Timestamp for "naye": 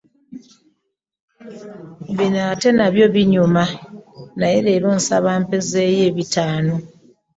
4.39-4.57